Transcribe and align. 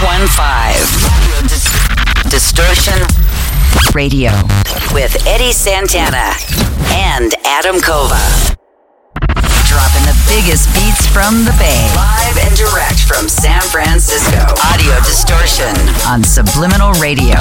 415 0.00 2.30
Distortion 2.30 2.98
Radio. 3.94 4.30
With 4.94 5.26
Eddy 5.26 5.52
Santana 5.52 6.32
and 6.92 7.34
Adam 7.44 7.80
Cova 7.80 8.57
biggest 10.26 10.66
beats 10.74 11.06
from 11.06 11.44
the 11.44 11.52
Bay. 11.60 11.86
Live 11.94 12.38
and 12.42 12.56
direct 12.56 12.98
from 13.06 13.28
San 13.28 13.60
Francisco. 13.70 14.40
Audio 14.72 14.96
distortion 15.04 15.70
on 16.08 16.24
Subliminal 16.24 16.92
Radio. 16.98 17.36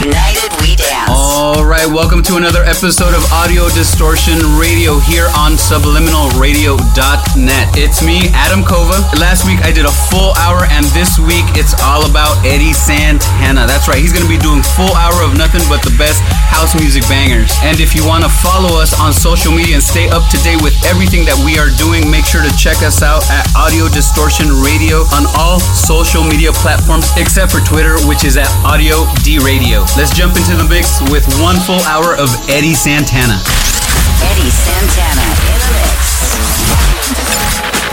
United 0.00 0.52
We 0.62 0.76
Dance. 0.76 1.10
All 1.10 1.64
right, 1.64 1.86
welcome 1.86 2.22
to 2.30 2.36
another 2.36 2.62
episode 2.64 3.14
of 3.14 3.24
Audio 3.32 3.68
Distortion 3.74 4.38
Radio 4.56 4.98
here 5.02 5.26
on 5.36 5.52
subliminalradio.net. 5.58 7.66
It's 7.74 8.02
me, 8.04 8.28
Adam 8.32 8.62
Cova. 8.62 9.02
Last 9.18 9.44
week 9.44 9.58
I 9.64 9.72
did 9.72 9.84
a 9.84 9.92
full 10.12 10.32
hour, 10.38 10.64
and 10.70 10.86
this 10.94 11.18
week 11.18 11.44
it's 11.58 11.74
all 11.82 12.08
about 12.08 12.38
Eddy 12.44 12.72
Santana. 12.72 13.66
That's 13.66 13.88
right, 13.88 13.98
he's 13.98 14.12
going 14.12 14.24
to 14.24 14.30
be 14.30 14.38
doing 14.38 14.62
full 14.62 14.94
hour 14.94 15.22
of 15.26 15.36
nothing 15.36 15.62
but 15.66 15.82
the 15.82 15.90
best 15.98 16.22
house 16.46 16.74
music 16.78 17.02
bangers. 17.10 17.50
And 17.66 17.80
if 17.80 17.94
you 17.94 18.06
want 18.06 18.22
to 18.24 18.30
follow 18.30 18.78
us 18.78 18.94
on 19.00 19.12
social 19.12 19.50
media 19.50 19.74
and 19.80 19.84
stay 19.84 20.08
up 20.10 20.22
to 20.30 20.38
date 20.46 20.62
with 20.62 20.76
everything 20.86 21.24
that 21.26 21.34
we 21.42 21.58
are 21.58 21.70
doing, 21.74 22.05
make 22.10 22.24
sure 22.24 22.42
to 22.42 22.52
check 22.56 22.82
us 22.82 23.02
out 23.02 23.22
at 23.30 23.46
Audio 23.56 23.88
Distortion 23.88 24.48
Radio 24.62 25.02
on 25.12 25.26
all 25.36 25.58
social 25.60 26.22
media 26.22 26.52
platforms 26.52 27.10
except 27.16 27.50
for 27.50 27.60
Twitter, 27.60 27.96
which 28.06 28.24
is 28.24 28.36
at 28.36 28.48
Audio 28.64 29.06
D 29.24 29.38
Radio. 29.38 29.80
Let's 29.96 30.14
jump 30.14 30.36
into 30.36 30.54
the 30.56 30.66
mix 30.68 31.00
with 31.10 31.26
one 31.40 31.56
full 31.56 31.80
hour 31.88 32.14
of 32.14 32.30
Eddy 32.48 32.74
Santana. 32.74 33.42
Eddy 34.22 34.50
Santana 34.50 35.26
in 35.50 35.58
the 35.58 35.70
mix. 35.74 36.00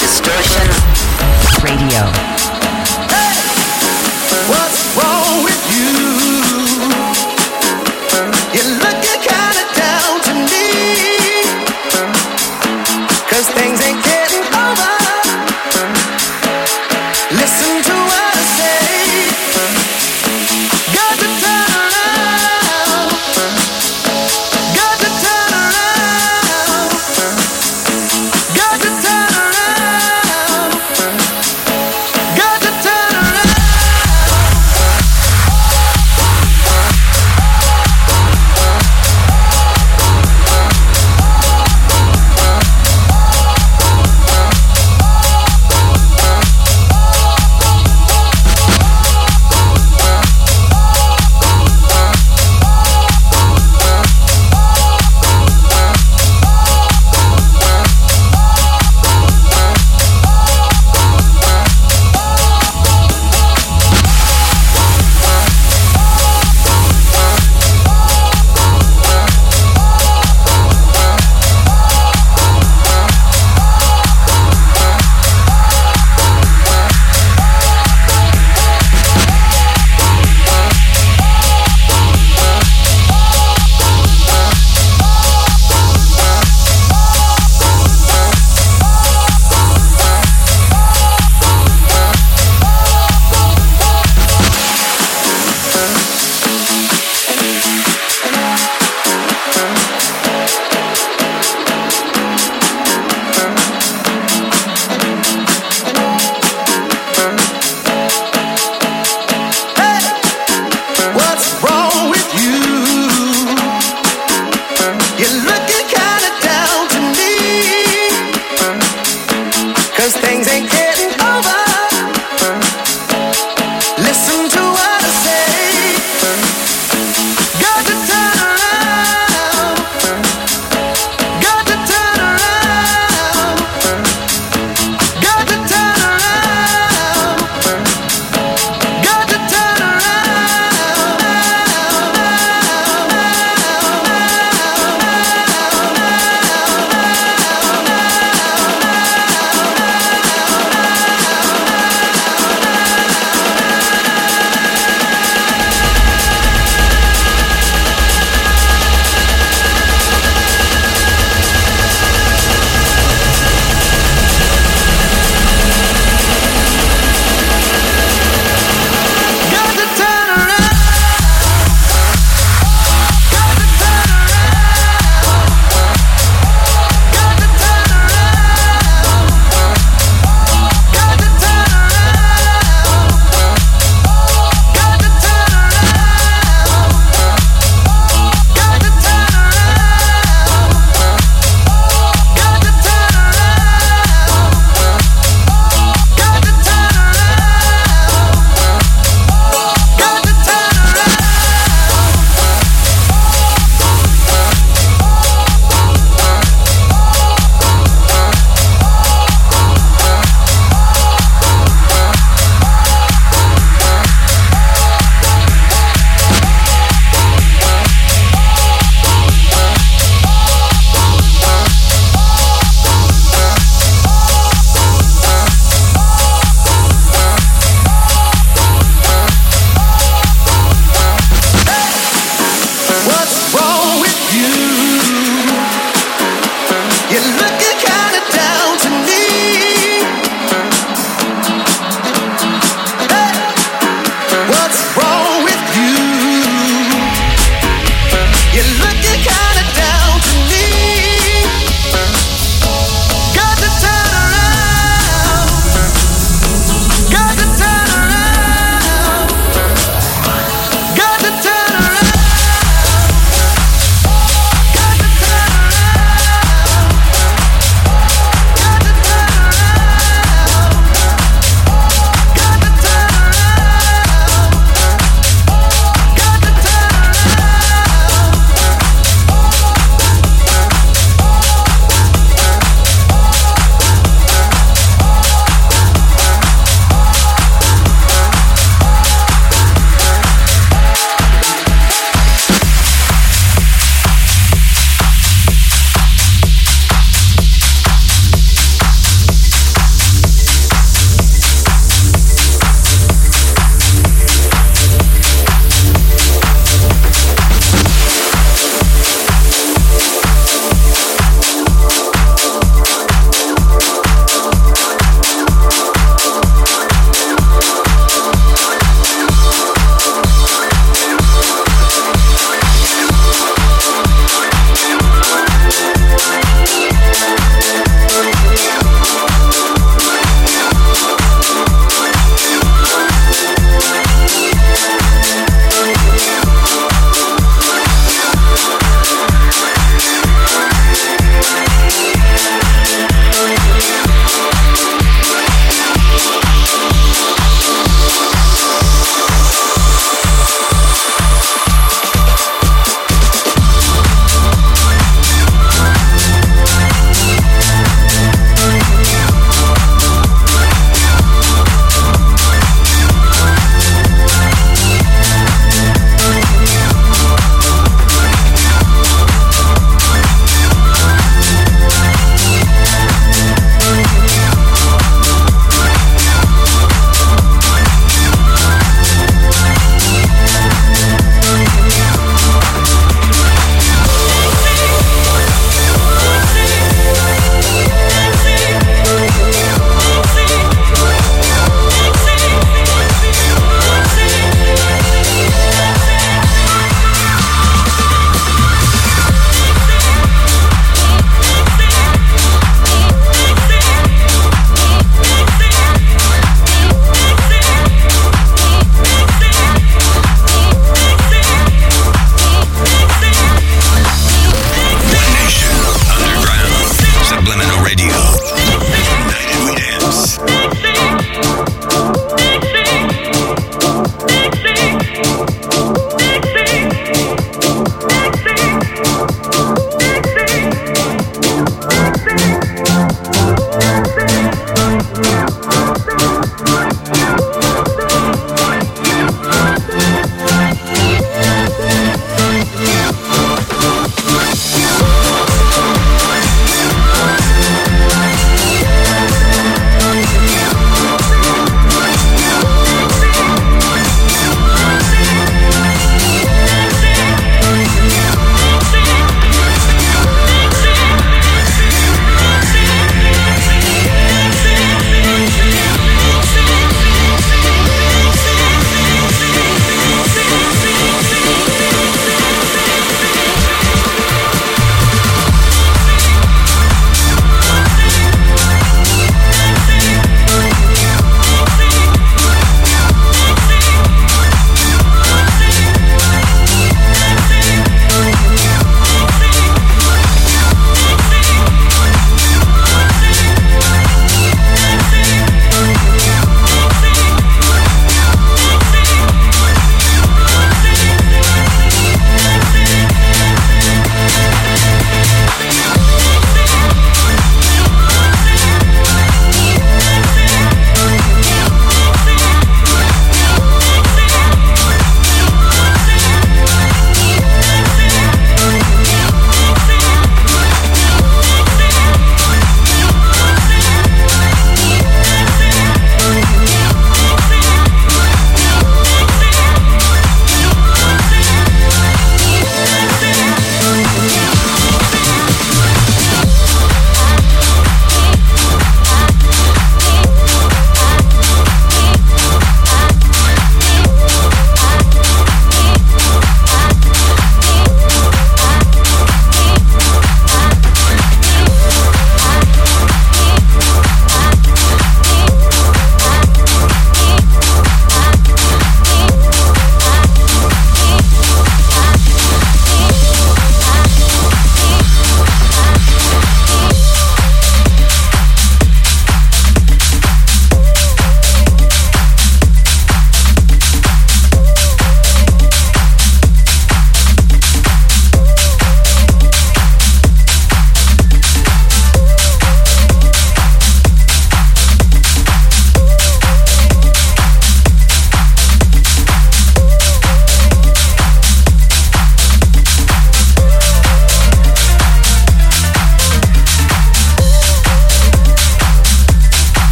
Distortion 0.00 0.68
Radio. 1.62 2.37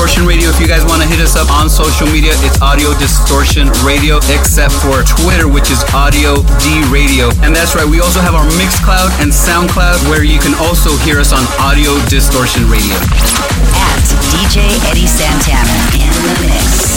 Distortion 0.00 0.24
Radio. 0.26 0.48
If 0.48 0.58
you 0.58 0.66
guys 0.66 0.82
want 0.86 1.02
to 1.02 1.08
hit 1.08 1.20
us 1.20 1.36
up 1.36 1.52
on 1.52 1.68
social 1.68 2.06
media, 2.06 2.32
it's 2.40 2.56
Audio 2.62 2.96
Distortion 2.96 3.68
Radio, 3.84 4.16
except 4.32 4.72
for 4.72 5.04
Twitter, 5.04 5.44
which 5.46 5.68
is 5.70 5.84
Audio 5.92 6.40
D 6.56 6.80
Radio. 6.88 7.28
And 7.44 7.54
that's 7.54 7.76
right, 7.76 7.84
we 7.84 8.00
also 8.00 8.18
have 8.20 8.32
our 8.32 8.48
Mixcloud 8.56 9.12
and 9.20 9.28
Soundcloud, 9.28 10.00
where 10.08 10.24
you 10.24 10.38
can 10.38 10.54
also 10.56 10.96
hear 11.04 11.20
us 11.20 11.36
on 11.36 11.44
Audio 11.60 11.92
Distortion 12.08 12.64
Radio. 12.72 12.96
At 13.76 14.00
DJ 14.32 14.72
Eddy 14.88 15.04
Santana 15.04 15.68
in 15.92 16.08
the 16.24 16.48
mix. 16.48 16.96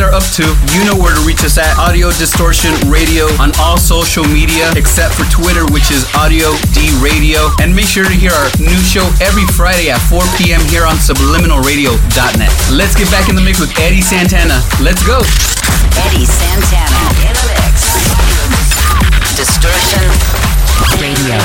Are 0.00 0.16
up 0.16 0.24
to. 0.40 0.48
You 0.72 0.80
know 0.88 0.96
where 0.96 1.12
to 1.12 1.20
reach 1.28 1.44
us 1.44 1.58
at 1.60 1.76
Audio 1.76 2.08
Distortion 2.16 2.72
Radio 2.88 3.28
on 3.36 3.52
all 3.60 3.76
social 3.76 4.24
media 4.24 4.72
except 4.72 5.12
for 5.12 5.28
Twitter, 5.28 5.68
which 5.76 5.92
is 5.92 6.08
Audio 6.16 6.56
D 6.72 6.88
Radio. 7.04 7.52
And 7.60 7.76
make 7.76 7.84
sure 7.84 8.08
to 8.08 8.16
hear 8.16 8.32
our 8.32 8.48
new 8.56 8.80
show 8.80 9.04
every 9.20 9.44
Friday 9.52 9.90
at 9.92 10.00
4 10.08 10.24
p.m. 10.40 10.64
here 10.72 10.88
on 10.88 10.96
subliminalradio.net. 10.96 12.52
Let's 12.72 12.96
get 12.96 13.10
back 13.12 13.28
in 13.28 13.36
the 13.36 13.44
mix 13.44 13.60
with 13.60 13.76
Eddy 13.76 14.00
Santana. 14.00 14.64
Let's 14.80 15.04
go. 15.04 15.20
Eddy 16.00 16.24
Santana 16.24 17.02
in 17.20 17.36
mix. 17.60 17.92
Distortion 19.36 20.08
Radio. 20.96 21.36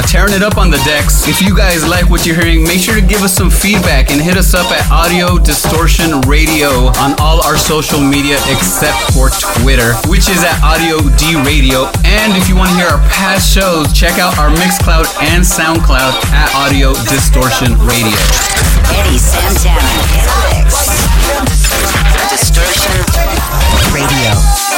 Santana 0.00 0.28
tearing 0.28 0.34
it 0.34 0.42
up 0.42 0.58
on 0.58 0.70
the 0.70 0.78
decks. 0.84 1.26
If 1.28 1.40
you 1.40 1.56
guys 1.56 1.86
like 1.86 2.08
what 2.10 2.26
you're 2.26 2.36
hearing, 2.36 2.64
make 2.64 2.80
sure 2.80 2.94
to 2.94 3.00
give 3.00 3.22
us 3.22 3.34
some 3.34 3.50
feedback 3.50 4.10
and 4.10 4.20
hit 4.20 4.36
us 4.36 4.54
up 4.54 4.70
at 4.70 4.88
Audio 4.90 5.38
Distortion 5.38 6.20
Radio 6.22 6.88
on 7.00 7.14
all 7.18 7.42
our 7.44 7.56
social 7.56 8.00
media 8.00 8.36
except 8.48 8.96
for 9.12 9.30
Twitter, 9.60 9.94
which 10.08 10.28
is 10.28 10.42
at 10.44 10.60
Audio 10.62 11.00
D 11.16 11.36
Radio. 11.44 11.90
And 12.04 12.36
if 12.36 12.48
you 12.48 12.56
want 12.56 12.70
to 12.70 12.76
hear 12.76 12.86
our 12.86 13.02
past 13.10 13.52
shows, 13.52 13.92
check 13.92 14.18
out 14.18 14.38
our 14.38 14.50
Mixcloud 14.50 15.06
and 15.32 15.44
Soundcloud 15.44 16.14
at 16.32 16.48
Audio 16.54 16.92
Distortion 17.08 17.76
Radio. 17.84 18.16
Eddy 18.94 19.18
Santana. 19.18 19.80
Distortion 22.30 23.04
Radio. 23.92 24.69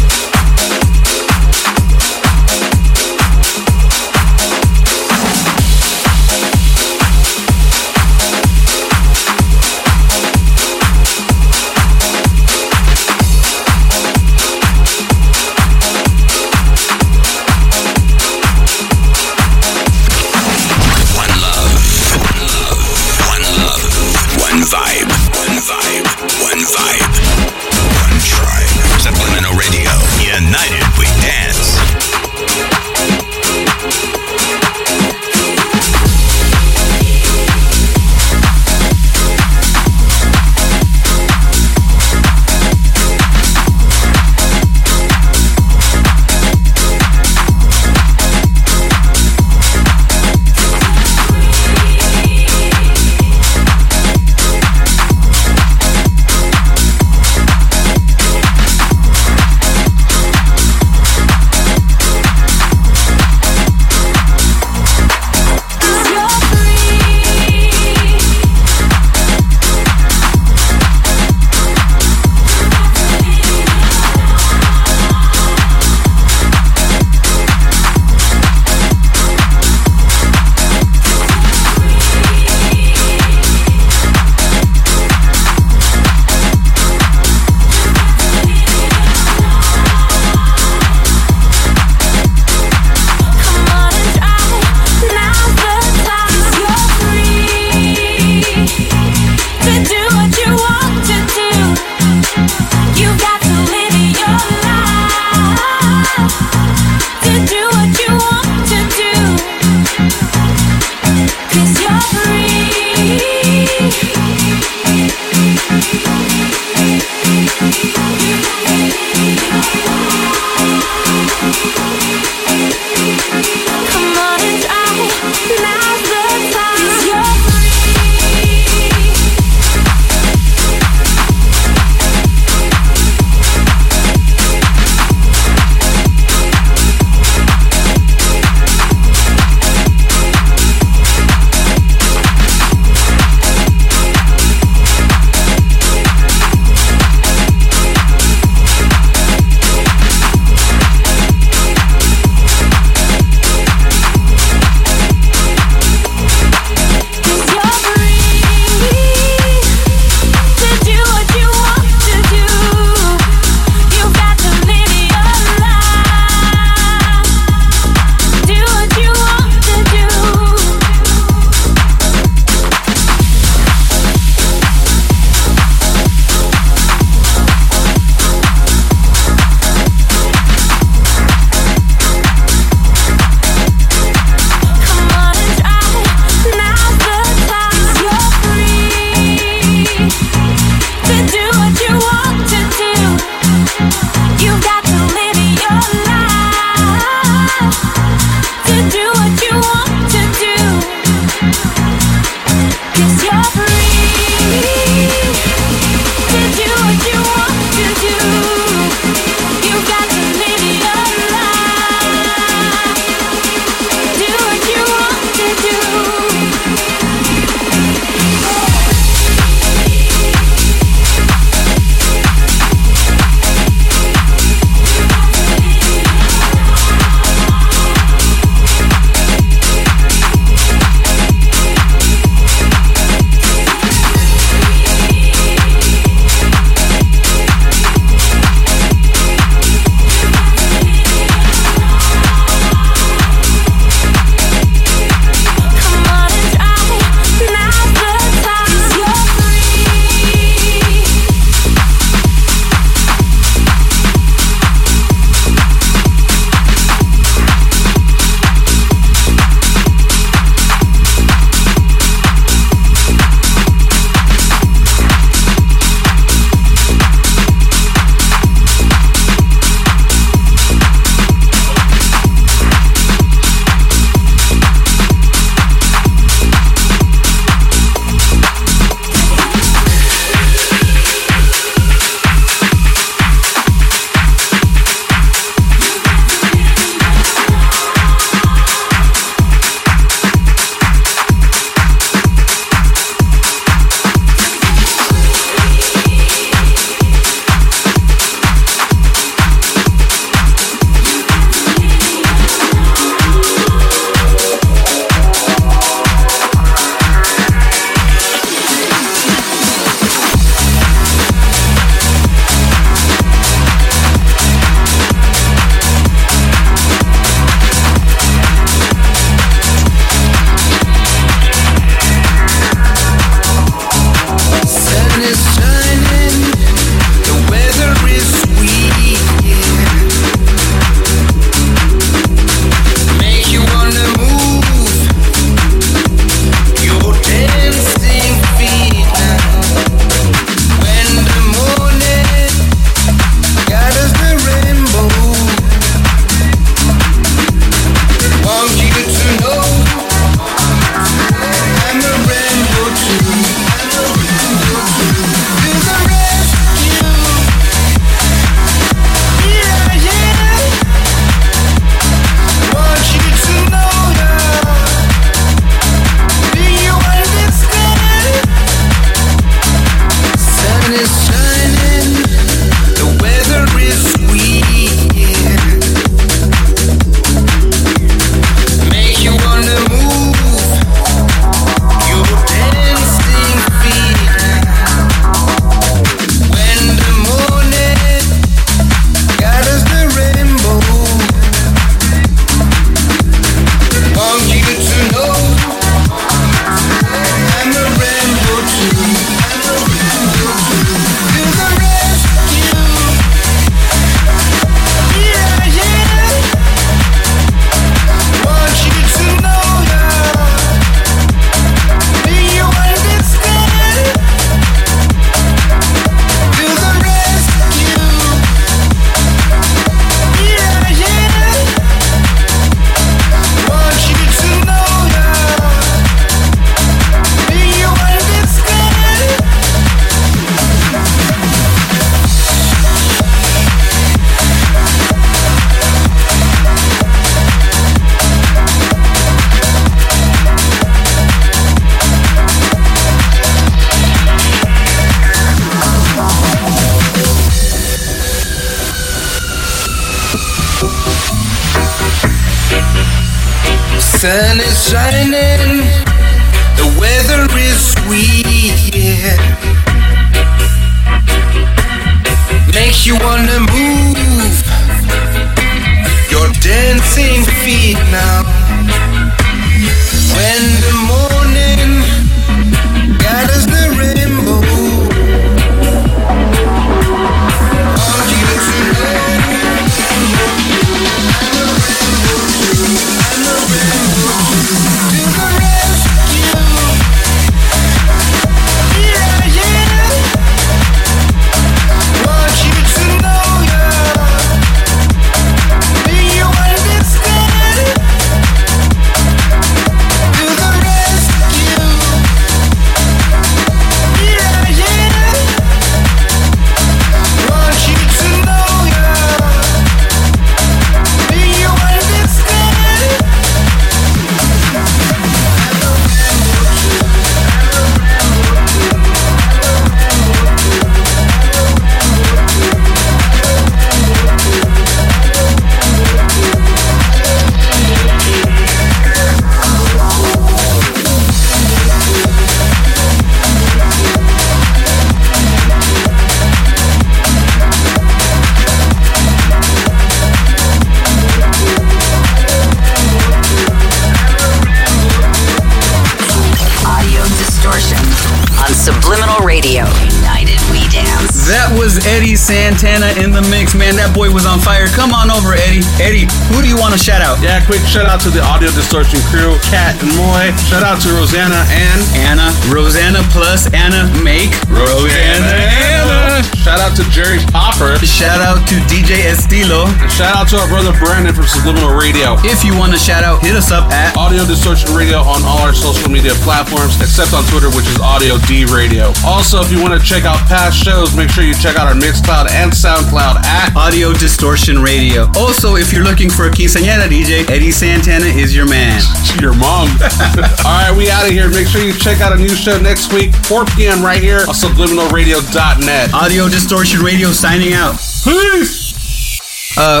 Santana 552.42 553.14
in 553.22 553.30
the 553.30 553.40
mix, 553.54 553.72
man. 553.72 553.94
That 553.94 554.10
boy 554.10 554.26
was 554.34 554.46
on 554.50 554.58
fire. 554.58 554.90
Come 554.90 555.14
on 555.14 555.30
over, 555.30 555.54
Eddy. 556.02 556.26
Who 556.50 556.58
do 556.58 556.66
you 556.66 556.74
want 556.74 556.90
to 556.90 556.98
shout 556.98 557.22
out? 557.22 557.38
Yeah, 557.38 557.62
quick 557.62 557.78
shout 557.86 558.10
out 558.10 558.18
to 558.26 558.30
the 558.34 558.42
Audio 558.42 558.74
Distortion 558.74 559.22
crew, 559.30 559.54
Kat 559.70 559.94
and 560.02 560.10
Moy. 560.18 560.50
Shout 560.66 560.82
out 560.82 560.98
to 561.06 561.14
Rosanna 561.14 561.62
and 561.70 562.00
Anna, 562.18 562.50
Rosanna 562.66 563.22
plus 563.30 563.70
Anna 563.70 564.10
make 564.26 564.50
Rosanna 564.66 565.62
Anna. 565.62 566.42
Shout 566.66 566.82
out 566.82 566.98
to 566.98 567.06
Jerry 567.14 567.38
Popper. 567.54 567.94
Shout 568.02 568.42
out 568.42 568.66
to 568.66 568.74
DJ 568.90 569.30
Estilo. 569.30 569.86
And 570.02 570.10
shout 570.10 570.34
out 570.34 570.50
to 570.50 570.58
our 570.58 570.66
brother 570.66 570.90
Brandon 570.98 571.30
from 571.34 571.46
Subliminal 571.46 571.94
Radio. 571.94 572.34
If 572.42 572.66
you 572.66 572.74
want 572.74 572.90
to 572.92 572.98
shout 572.98 573.22
out, 573.22 573.38
hit 573.42 573.54
us 573.54 573.70
up 573.70 573.86
at 573.94 574.16
Audio 574.18 574.42
Distortion 574.42 574.90
Radio 574.98 575.22
on 575.22 575.46
all 575.46 575.62
our 575.62 575.74
social 575.74 576.10
media 576.10 576.34
platforms, 576.42 576.98
except 576.98 577.30
on 577.30 577.46
Twitter, 577.46 577.70
which 577.70 577.86
is 577.86 577.98
Audio 578.02 578.42
D 578.50 578.66
Radio. 578.66 579.14
Also, 579.22 579.62
if 579.62 579.70
you 579.70 579.78
want 579.78 579.94
to 579.94 580.02
check 580.02 580.26
out 580.26 580.38
past 580.50 580.74
shows, 580.74 581.14
make 581.14 581.30
sure 581.30 581.44
you 581.46 581.54
check 581.54 581.78
out 581.78 581.86
our 581.86 581.94
Mixcloud 581.94 582.50
and 582.50 582.74
SoundCloud 582.74 583.38
at 583.46 583.70
Audio 583.76 584.12
Distortion 584.12 584.82
Radio. 584.82 585.30
Also, 585.38 585.76
if 585.92 585.98
you're 585.98 586.06
looking 586.06 586.30
for 586.30 586.46
a 586.46 586.50
quinceañera 586.50 587.06
DJ, 587.06 587.46
Eddy 587.50 587.70
Santana 587.70 588.24
is 588.24 588.56
your 588.56 588.66
man. 588.66 589.02
your 589.42 589.52
mom. 589.52 589.88
all 590.64 590.80
right, 590.80 590.94
we 590.96 591.10
out 591.10 591.26
of 591.26 591.32
here. 591.32 591.50
Make 591.50 591.66
sure 591.66 591.82
you 591.82 591.92
check 591.92 592.22
out 592.22 592.32
a 592.32 592.36
new 592.36 592.48
show 592.48 592.80
next 592.80 593.12
week, 593.12 593.34
4 593.44 593.66
p.m. 593.76 594.02
right 594.02 594.22
here 594.22 594.38
on 594.38 594.54
subliminalradio.net. 594.54 596.14
Audio 596.14 596.48
Distortion 596.48 597.02
Radio 597.02 597.28
signing 597.28 597.74
out. 597.74 597.96
Peace. 598.24 599.76
Uh, 599.76 600.00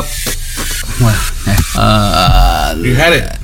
well, 0.98 1.30
uh, 1.76 2.74
You 2.78 2.94
had 2.94 3.12
it. 3.12 3.41